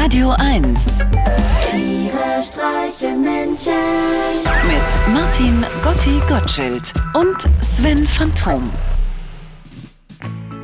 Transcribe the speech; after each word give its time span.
Radio 0.00 0.30
1 0.38 0.98
Tiere 1.70 2.40
streichen 2.40 3.20
Menschen. 3.20 3.72
mit 4.64 5.12
Martin 5.12 5.66
Gotti 5.82 6.22
Gottschild 6.28 6.92
und 7.14 7.36
Sven 7.60 8.06
Phantom. 8.06 8.62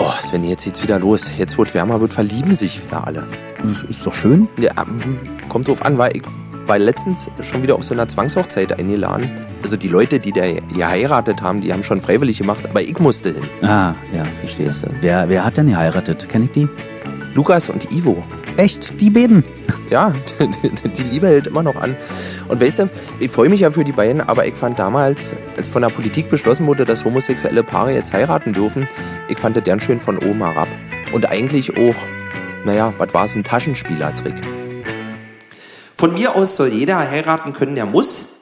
Oh, 0.00 0.10
Sven, 0.22 0.44
jetzt 0.44 0.64
geht's 0.64 0.82
wieder 0.82 0.98
los. 0.98 1.30
Jetzt 1.36 1.58
wird 1.58 1.74
wärmer, 1.74 2.00
wird 2.00 2.14
verlieben 2.14 2.54
sich 2.54 2.82
wieder 2.82 3.06
alle. 3.06 3.24
Ist 3.90 4.06
doch 4.06 4.14
schön. 4.14 4.48
Ja, 4.58 4.72
kommt 5.50 5.68
drauf 5.68 5.84
an, 5.84 5.98
weil 5.98 6.16
ich 6.16 6.22
war 6.64 6.78
letztens 6.78 7.30
schon 7.42 7.62
wieder 7.62 7.74
auf 7.74 7.84
so 7.84 7.92
einer 7.92 8.08
Zwangshochzeit 8.08 8.78
eingeladen. 8.78 9.30
Also 9.62 9.76
die 9.76 9.88
Leute, 9.88 10.20
die 10.20 10.32
da 10.32 10.50
geheiratet 10.74 11.42
haben, 11.42 11.60
die 11.60 11.72
haben 11.72 11.84
schon 11.84 12.00
freiwillig 12.00 12.38
gemacht, 12.38 12.66
aber 12.66 12.80
ich 12.80 12.98
musste 12.98 13.34
hin. 13.34 13.44
Ah, 13.60 13.92
ja, 14.10 14.24
verstehe. 14.40 14.70
Verstehst 14.70 14.84
du? 14.84 14.90
Wer, 15.02 15.28
wer 15.28 15.44
hat 15.44 15.58
denn 15.58 15.68
geheiratet? 15.68 16.26
Kenn 16.30 16.44
ich 16.44 16.50
die? 16.52 16.68
Lukas 17.34 17.68
und 17.68 17.92
Ivo. 17.92 18.24
Echt? 18.58 19.00
Die 19.00 19.08
beiden? 19.08 19.44
Ja, 19.88 20.12
die 20.98 21.02
Liebe 21.04 21.28
hält 21.28 21.46
immer 21.46 21.62
noch 21.62 21.76
an. 21.76 21.96
Und 22.48 22.60
weißt 22.60 22.80
du, 22.80 22.90
ich 23.20 23.30
freue 23.30 23.48
mich 23.48 23.60
ja 23.60 23.70
für 23.70 23.84
die 23.84 23.92
beiden, 23.92 24.20
aber 24.20 24.46
ich 24.46 24.56
fand 24.56 24.80
damals, 24.80 25.36
als 25.56 25.68
von 25.68 25.80
der 25.80 25.90
Politik 25.90 26.28
beschlossen 26.28 26.66
wurde, 26.66 26.84
dass 26.84 27.04
homosexuelle 27.04 27.62
Paare 27.62 27.92
jetzt 27.92 28.12
heiraten 28.12 28.52
dürfen, 28.52 28.88
ich 29.28 29.38
fand 29.38 29.56
das 29.56 29.62
gern 29.62 29.78
schön 29.78 30.00
von 30.00 30.18
oben 30.18 30.44
herab. 30.44 30.66
Und 31.12 31.30
eigentlich 31.30 31.78
auch, 31.78 31.94
naja, 32.64 32.92
was 32.98 33.14
war 33.14 33.26
es, 33.26 33.36
ein 33.36 33.44
Taschenspielertrick. 33.44 34.34
Von 35.96 36.14
mir 36.14 36.34
aus 36.34 36.56
soll 36.56 36.72
jeder 36.72 36.98
heiraten 36.98 37.52
können, 37.52 37.76
der 37.76 37.86
muss. 37.86 38.38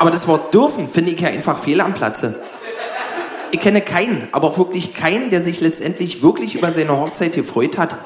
Aber 0.00 0.10
das 0.10 0.26
Wort 0.26 0.52
dürfen 0.52 0.88
finde 0.88 1.12
ich 1.12 1.20
ja 1.20 1.28
einfach 1.28 1.58
fehl 1.58 1.80
am 1.80 1.94
Platze. 1.94 2.43
Ich 3.54 3.60
kenne 3.60 3.82
keinen, 3.82 4.26
aber 4.32 4.48
auch 4.48 4.58
wirklich 4.58 4.94
keinen, 4.94 5.30
der 5.30 5.40
sich 5.40 5.60
letztendlich 5.60 6.24
wirklich 6.24 6.56
über 6.56 6.72
seine 6.72 6.98
Hochzeit 6.98 7.34
gefreut 7.34 7.78
hat. 7.78 7.96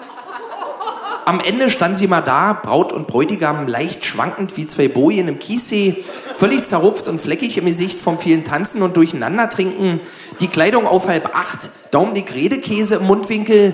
Am 1.25 1.41
Ende 1.41 1.71
standen 1.71 1.97
sie 1.97 2.07
mal 2.07 2.21
da, 2.21 2.53
Braut 2.53 2.93
und 2.93 3.07
Bräutigam 3.07 3.67
leicht 3.67 4.05
schwankend 4.05 4.59
wie 4.59 4.67
zwei 4.67 4.89
Bojen 4.89 5.27
im 5.27 5.39
Kiessee, 5.39 6.05
völlig 6.37 6.65
zerrupft 6.65 7.09
und 7.09 7.19
fleckig 7.19 7.57
im 7.57 7.65
Gesicht 7.65 7.99
vom 7.99 8.19
vielen 8.19 8.45
Tanzen 8.45 8.83
und 8.83 8.95
Durcheinander 8.99 9.49
trinken, 9.49 10.01
die 10.41 10.49
Kleidung 10.49 10.87
auf 10.87 11.09
halb 11.09 11.35
acht, 11.35 11.71
daumendick 11.93 12.35
Redekäse 12.35 12.97
im 12.97 13.05
Mundwinkel, 13.05 13.73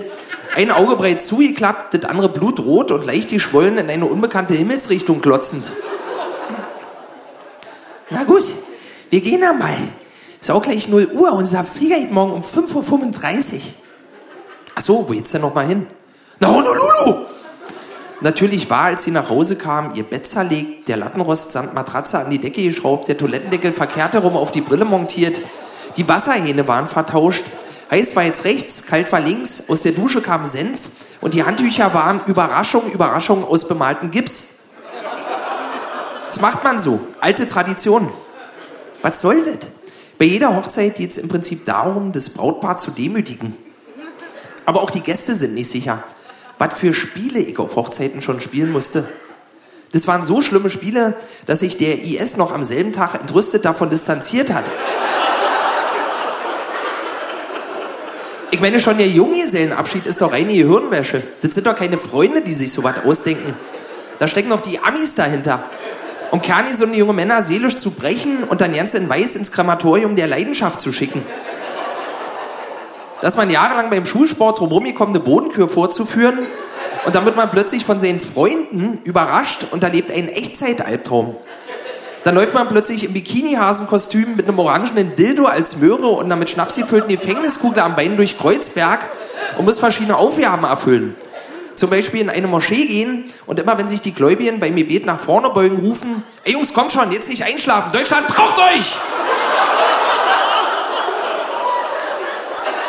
ein 0.55 0.71
Auge 0.71 0.95
breit 0.95 1.21
zugeklappt, 1.21 1.93
das 1.93 2.05
andere 2.05 2.29
blutrot 2.29 2.91
und 2.91 3.05
leicht 3.05 3.31
geschwollen 3.31 3.77
in 3.79 3.89
eine 3.89 4.05
unbekannte 4.05 4.53
Himmelsrichtung 4.53 5.19
glotzend. 5.19 5.73
Na 8.11 8.23
gut, 8.23 8.45
wir 9.09 9.19
gehen 9.19 9.41
da 9.41 9.51
mal. 9.51 9.75
Ist 10.45 10.51
auch 10.51 10.61
gleich 10.61 10.87
0 10.87 11.09
Uhr, 11.11 11.33
unser 11.33 11.63
Flieger 11.63 11.97
geht 11.97 12.11
morgen 12.11 12.33
um 12.33 12.43
5.35 12.43 13.55
Uhr. 13.55 13.61
Ach 14.75 14.81
so, 14.83 15.09
wo 15.09 15.11
geht's 15.11 15.31
denn 15.31 15.41
noch 15.41 15.55
mal 15.55 15.65
hin? 15.65 15.87
Na, 16.39 16.49
Honolulu! 16.49 17.25
Natürlich 18.21 18.69
war, 18.69 18.83
als 18.83 19.05
sie 19.05 19.09
nach 19.09 19.31
Hause 19.31 19.55
kam, 19.55 19.95
ihr 19.95 20.03
Bett 20.03 20.27
zerlegt, 20.27 20.87
der 20.87 20.97
Lattenrost 20.97 21.49
samt 21.49 21.73
Matratze 21.73 22.19
an 22.19 22.29
die 22.29 22.37
Decke 22.37 22.61
geschraubt, 22.61 23.07
der 23.07 23.17
Toilettendeckel 23.17 23.73
verkehrt 23.73 24.13
herum 24.13 24.37
auf 24.37 24.51
die 24.51 24.61
Brille 24.61 24.85
montiert, 24.85 25.41
die 25.97 26.07
Wasserhähne 26.07 26.67
waren 26.67 26.87
vertauscht, 26.87 27.45
heiß 27.89 28.15
war 28.15 28.21
jetzt 28.21 28.43
rechts, 28.43 28.85
kalt 28.85 29.11
war 29.11 29.21
links, 29.21 29.67
aus 29.67 29.81
der 29.81 29.93
Dusche 29.93 30.21
kam 30.21 30.45
Senf 30.45 30.79
und 31.21 31.33
die 31.33 31.43
Handtücher 31.43 31.91
waren 31.95 32.23
Überraschung, 32.27 32.91
Überraschung 32.91 33.43
aus 33.43 33.67
bemaltem 33.67 34.11
Gips. 34.11 34.59
Das 36.27 36.39
macht 36.39 36.63
man 36.63 36.77
so, 36.77 36.99
alte 37.19 37.47
Tradition. 37.47 38.11
Was 39.01 39.21
soll 39.21 39.43
das? 39.43 39.69
Bei 40.17 40.25
jeder 40.25 40.55
Hochzeit 40.55 40.95
geht 40.95 41.11
es 41.11 41.17
im 41.17 41.27
Prinzip 41.27 41.65
darum, 41.65 42.11
das 42.11 42.29
Brautpaar 42.29 42.77
zu 42.77 42.91
demütigen. 42.91 43.55
Aber 44.65 44.81
auch 44.81 44.91
die 44.91 45.01
Gäste 45.01 45.35
sind 45.35 45.53
nicht 45.53 45.69
sicher, 45.69 46.03
was 46.57 46.73
für 46.73 46.93
Spiele 46.93 47.39
ich 47.39 47.59
auf 47.59 47.75
Hochzeiten 47.75 48.21
schon 48.21 48.39
spielen 48.39 48.71
musste. 48.71 49.07
Das 49.91 50.07
waren 50.07 50.23
so 50.23 50.41
schlimme 50.41 50.69
Spiele, 50.69 51.15
dass 51.45 51.59
sich 51.59 51.77
der 51.77 52.01
IS 52.01 52.37
noch 52.37 52.51
am 52.53 52.63
selben 52.63 52.93
Tag 52.93 53.15
entrüstet 53.15 53.65
davon 53.65 53.89
distanziert 53.89 54.53
hat. 54.53 54.65
Ich 58.51 58.61
meine 58.61 58.79
schon, 58.79 58.97
der 58.97 59.09
Junggesellenabschied 59.09 60.07
ist 60.07 60.21
doch 60.21 60.31
reine 60.31 60.53
Gehirnwäsche. 60.53 61.23
Das 61.41 61.53
sind 61.53 61.67
doch 61.67 61.75
keine 61.75 61.97
Freunde, 61.97 62.41
die 62.41 62.53
sich 62.53 62.71
sowas 62.71 62.95
ausdenken. 63.05 63.53
Da 64.17 64.27
stecken 64.27 64.47
noch 64.47 64.61
die 64.61 64.79
Amis 64.79 65.13
dahinter. 65.15 65.69
Um 66.31 66.41
kerngesunde 66.41 66.97
junge 66.97 67.13
Männer 67.13 67.41
seelisch 67.41 67.75
zu 67.75 67.91
brechen 67.91 68.43
und 68.43 68.61
dann 68.61 68.73
ganz 68.73 68.93
in 68.93 69.07
Weiß 69.07 69.35
ins 69.35 69.51
Krematorium 69.51 70.15
der 70.15 70.27
Leidenschaft 70.27 70.81
zu 70.81 70.91
schicken. 70.91 71.23
Dass 73.21 73.37
man 73.37 73.49
jahrelang 73.49 73.89
beim 73.89 74.05
Schulsport 74.05 74.59
drumherum 74.59 74.85
gekommene 74.85 75.19
Bodenkür 75.19 75.69
vorzuführen 75.69 76.39
und 77.05 77.15
dann 77.15 77.25
wird 77.25 77.35
man 77.35 77.51
plötzlich 77.51 77.85
von 77.85 77.99
seinen 77.99 78.19
Freunden 78.19 78.99
überrascht 79.03 79.67
und 79.71 79.83
erlebt 79.83 80.11
einen 80.11 80.27
Echtzeitalbtraum. 80.29 81.37
Dann 82.23 82.33
läuft 82.33 82.55
man 82.55 82.67
plötzlich 82.67 83.03
im 83.03 83.13
Bikini-Hasenkostüm 83.13 84.35
mit 84.35 84.47
einem 84.47 84.57
orangenen 84.57 85.15
Dildo 85.15 85.45
als 85.45 85.77
Möhre 85.77 86.07
und 86.07 86.25
einer 86.25 86.35
mit 86.35 86.49
Schnaps 86.49 86.75
gefüllten 86.75 87.09
Gefängniskugel 87.09 87.83
am 87.83 87.95
Bein 87.95 88.17
durch 88.17 88.39
Kreuzberg 88.39 89.01
und 89.59 89.65
muss 89.65 89.77
verschiedene 89.77 90.17
Aufgaben 90.17 90.63
erfüllen. 90.63 91.15
Zum 91.75 91.89
Beispiel 91.89 92.21
in 92.21 92.29
eine 92.29 92.47
Moschee 92.47 92.85
gehen 92.85 93.25
und 93.45 93.59
immer, 93.59 93.77
wenn 93.77 93.87
sich 93.87 94.01
die 94.01 94.13
Gläubigen 94.13 94.59
beim 94.59 94.75
Gebet 94.75 95.05
nach 95.05 95.19
vorne 95.19 95.49
beugen, 95.49 95.77
rufen, 95.77 96.23
ey 96.43 96.53
Jungs, 96.53 96.73
kommt 96.73 96.91
schon, 96.91 97.11
jetzt 97.11 97.29
nicht 97.29 97.43
einschlafen, 97.43 97.91
Deutschland 97.91 98.27
braucht 98.27 98.57
euch! 98.59 98.95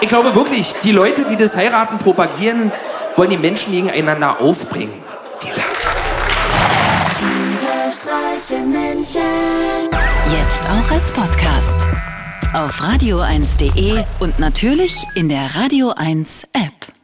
Ich 0.01 0.09
glaube 0.09 0.35
wirklich, 0.35 0.75
die 0.85 0.93
Leute, 0.93 1.25
die 1.25 1.37
das 1.37 1.57
Heiraten 1.57 1.99
propagieren, 1.99 2.71
wollen 3.17 3.31
die 3.31 3.39
Menschen 3.39 3.73
gegeneinander 3.73 4.41
aufbringen. 4.41 4.93
Vielen 5.39 5.55
Dank. 5.55 5.67
Tiere 7.19 7.91
streichen 7.91 8.71
Menschen. 8.71 9.23
Jetzt 10.31 10.65
auch 10.67 10.91
als 10.91 11.11
Podcast. 11.13 11.87
Auf 12.53 12.81
radio1.de 12.81 14.05
und 14.21 14.39
natürlich 14.39 15.05
in 15.15 15.29
der 15.29 15.57
Radio 15.57 15.93
1 15.97 16.45
App. 16.53 16.96